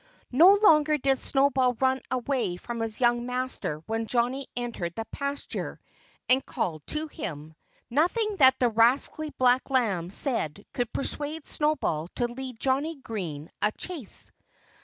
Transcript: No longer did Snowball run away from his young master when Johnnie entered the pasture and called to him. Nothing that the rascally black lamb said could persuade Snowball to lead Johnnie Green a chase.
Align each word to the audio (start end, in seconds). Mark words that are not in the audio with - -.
No 0.31 0.55
longer 0.55 0.97
did 0.97 1.19
Snowball 1.19 1.75
run 1.75 2.01
away 2.09 2.55
from 2.57 2.79
his 2.79 2.99
young 2.99 3.27
master 3.27 3.83
when 3.85 4.07
Johnnie 4.07 4.47
entered 4.55 4.95
the 4.95 5.05
pasture 5.11 5.79
and 6.27 6.43
called 6.43 6.81
to 6.87 7.05
him. 7.05 7.53
Nothing 7.87 8.37
that 8.37 8.57
the 8.57 8.69
rascally 8.69 9.29
black 9.37 9.69
lamb 9.69 10.09
said 10.09 10.65
could 10.73 10.91
persuade 10.91 11.45
Snowball 11.45 12.07
to 12.15 12.25
lead 12.25 12.59
Johnnie 12.59 12.95
Green 12.95 13.51
a 13.61 13.71
chase. 13.73 14.31